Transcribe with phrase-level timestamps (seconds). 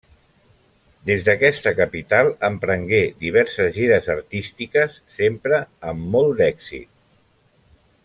[1.09, 5.61] Des d'aquesta capital emprengué diverses gires artístiques, sempre
[5.93, 6.95] amb molt d'èxit.